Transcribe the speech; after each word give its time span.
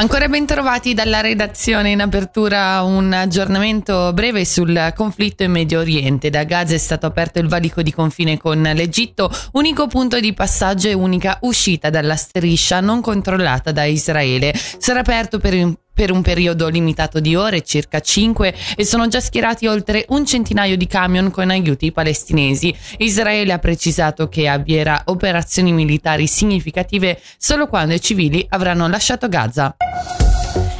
Ancora 0.00 0.28
ben 0.28 0.46
trovati 0.46 0.94
dalla 0.94 1.20
redazione 1.20 1.90
in 1.90 2.00
apertura 2.00 2.80
un 2.80 3.12
aggiornamento 3.12 4.14
breve 4.14 4.46
sul 4.46 4.94
conflitto 4.96 5.42
in 5.42 5.50
Medio 5.50 5.80
Oriente. 5.80 6.30
Da 6.30 6.44
Gaza 6.44 6.72
è 6.72 6.78
stato 6.78 7.04
aperto 7.04 7.38
il 7.38 7.48
valico 7.48 7.82
di 7.82 7.92
confine 7.92 8.38
con 8.38 8.62
l'Egitto, 8.62 9.30
unico 9.52 9.88
punto 9.88 10.18
di 10.18 10.32
passaggio 10.32 10.88
e 10.88 10.94
unica 10.94 11.36
uscita 11.42 11.90
dalla 11.90 12.16
striscia 12.16 12.80
non 12.80 13.02
controllata 13.02 13.72
da 13.72 13.84
Israele. 13.84 14.54
Sarà 14.54 15.00
aperto 15.00 15.38
per 15.38 15.52
un 15.52 15.74
per 16.00 16.12
un 16.12 16.22
periodo 16.22 16.68
limitato 16.68 17.20
di 17.20 17.34
ore, 17.34 17.60
circa 17.60 18.00
5, 18.00 18.54
e 18.74 18.86
sono 18.86 19.06
già 19.08 19.20
schierati 19.20 19.66
oltre 19.66 20.06
un 20.08 20.24
centinaio 20.24 20.74
di 20.78 20.86
camion 20.86 21.30
con 21.30 21.50
aiuti 21.50 21.92
palestinesi. 21.92 22.74
Israele 22.96 23.52
ha 23.52 23.58
precisato 23.58 24.26
che 24.30 24.48
avvierà 24.48 25.02
operazioni 25.04 25.72
militari 25.72 26.26
significative 26.26 27.20
solo 27.36 27.66
quando 27.66 27.92
i 27.92 28.00
civili 28.00 28.46
avranno 28.48 28.88
lasciato 28.88 29.28
Gaza. 29.28 29.76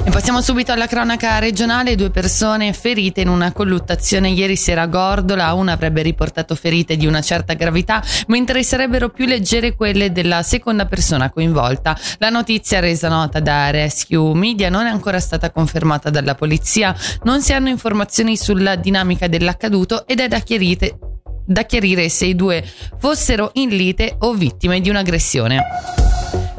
E 0.03 0.11
passiamo 0.11 0.41
subito 0.41 0.73
alla 0.73 0.87
cronaca 0.87 1.39
regionale, 1.39 1.95
due 1.95 2.11
persone 2.11 2.73
ferite 2.73 3.21
in 3.21 3.29
una 3.29 3.53
colluttazione 3.53 4.31
ieri 4.31 4.57
sera 4.57 4.83
a 4.83 4.87
Gordola, 4.87 5.53
una 5.53 5.73
avrebbe 5.73 6.01
riportato 6.01 6.55
ferite 6.55 6.97
di 6.97 7.07
una 7.07 7.21
certa 7.21 7.53
gravità, 7.53 8.03
mentre 8.29 8.63
sarebbero 8.63 9.11
più 9.11 9.27
leggere 9.27 9.75
quelle 9.75 10.11
della 10.11 10.43
seconda 10.43 10.87
persona 10.87 11.31
coinvolta. 11.31 11.97
La 12.19 12.31
notizia 12.31 12.81
resa 12.81 13.09
nota 13.09 13.41
da 13.41 13.71
Rescue 13.71 14.35
Media 14.35 14.71
non 14.71 14.87
è 14.87 14.91
ancora 14.91 15.21
stata 15.21 15.51
confermata 15.51 16.09
dalla 16.09 16.35
polizia, 16.35 16.97
non 17.25 17.43
si 17.43 17.53
hanno 17.53 17.69
informazioni 17.69 18.39
sulla 18.39 18.77
dinamica 18.77 19.29
dell'accaduto 19.29 20.07
ed 20.07 20.21
è 20.21 20.29
da 20.29 20.39
chiarire 20.39 20.99
da 21.51 21.65
chiarire 21.65 22.09
se 22.09 22.27
i 22.27 22.37
due 22.37 22.65
fossero 22.99 23.51
in 23.55 23.71
lite 23.71 24.15
o 24.21 24.35
vittime 24.35 24.81
di 24.81 24.89
un'aggressione. 24.89 26.00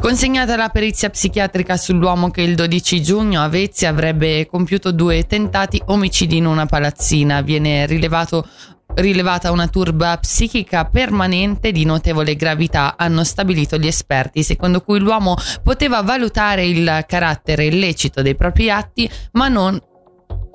Consegnata 0.01 0.55
la 0.55 0.69
perizia 0.69 1.11
psichiatrica 1.11 1.77
sull'uomo 1.77 2.31
che 2.31 2.41
il 2.41 2.55
12 2.55 3.03
giugno 3.03 3.43
a 3.43 3.47
Vezia 3.47 3.89
avrebbe 3.89 4.47
compiuto 4.47 4.91
due 4.91 5.27
tentati 5.27 5.79
omicidi 5.85 6.37
in 6.37 6.47
una 6.47 6.65
palazzina, 6.65 7.41
viene 7.41 7.85
rilevato 7.85 8.47
rilevata 8.95 9.51
una 9.51 9.67
turba 9.67 10.17
psichica 10.17 10.85
permanente 10.85 11.71
di 11.71 11.85
notevole 11.85 12.35
gravità, 12.35 12.95
hanno 12.97 13.23
stabilito 13.23 13.77
gli 13.77 13.85
esperti, 13.85 14.41
secondo 14.41 14.81
cui 14.81 14.99
l'uomo 14.99 15.35
poteva 15.61 16.01
valutare 16.01 16.65
il 16.65 17.05
carattere 17.07 17.65
illecito 17.65 18.23
dei 18.23 18.35
propri 18.35 18.71
atti, 18.71 19.07
ma 19.33 19.49
non 19.49 19.79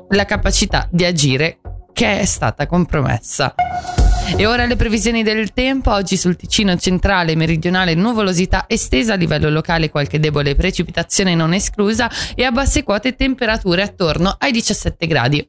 la 0.08 0.24
capacità 0.24 0.88
di 0.90 1.04
agire 1.04 1.60
che 1.92 2.18
è 2.18 2.24
stata 2.24 2.66
compromessa. 2.66 3.54
E 4.34 4.44
ora 4.44 4.66
le 4.66 4.76
previsioni 4.76 5.22
del 5.22 5.52
tempo. 5.52 5.92
Oggi 5.92 6.16
sul 6.16 6.36
Ticino 6.36 6.76
centrale 6.76 7.32
e 7.32 7.36
meridionale 7.36 7.94
nuvolosità 7.94 8.64
estesa 8.66 9.12
a 9.12 9.16
livello 9.16 9.48
locale, 9.48 9.88
qualche 9.88 10.18
debole 10.18 10.54
precipitazione 10.54 11.34
non 11.34 11.54
esclusa 11.54 12.10
e 12.34 12.44
a 12.44 12.50
basse 12.50 12.82
quote 12.82 13.14
temperature 13.14 13.82
attorno 13.82 14.34
ai 14.38 14.50
17 14.52 15.06
gradi. 15.06 15.44